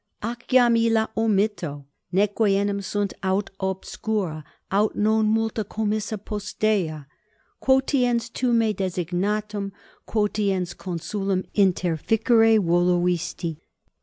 [0.23, 7.05] Ac iam illa omitto neque enim sunt aut obscura aut non multa commissa postea:
[7.59, 9.71] quotiens tu me designatum,
[10.07, 13.59] quotiens consulem interficere voluisti!